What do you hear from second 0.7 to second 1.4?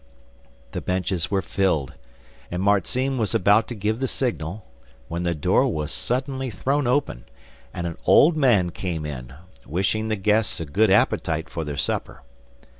The benches